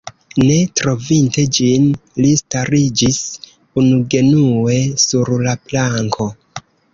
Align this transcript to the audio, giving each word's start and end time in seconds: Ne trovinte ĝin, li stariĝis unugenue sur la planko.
Ne 0.43 0.53
trovinte 0.79 1.43
ĝin, 1.57 1.85
li 2.25 2.31
stariĝis 2.39 3.19
unugenue 3.83 4.79
sur 5.05 5.33
la 5.45 5.55
planko. 5.69 6.29